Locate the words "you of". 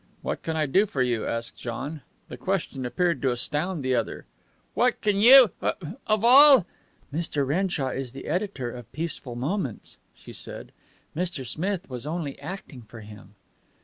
5.19-6.25